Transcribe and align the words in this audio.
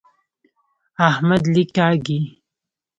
احمد 1.09 1.43
لیک 1.53 1.69
کاږي. 1.77 2.19